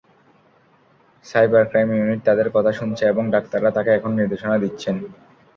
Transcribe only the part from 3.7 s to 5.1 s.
তাকে এখন নির্দেশনা দিচ্ছেন।